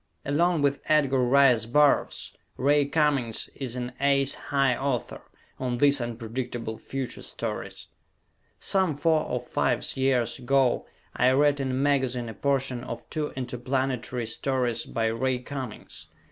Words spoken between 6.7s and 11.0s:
future" stories. Some four or fives years ago